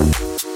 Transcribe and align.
Bye. 0.00 0.49